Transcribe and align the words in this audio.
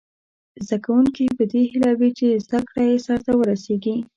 زده 0.65 0.77
کوونکي 0.85 1.25
په 1.37 1.43
دې 1.51 1.61
هیله 1.71 1.91
وي 1.99 2.09
چې 2.19 2.27
زده 2.45 2.59
کړه 2.67 2.83
یې 2.89 2.97
سرته 3.07 3.31
ورسیږي. 3.35 3.95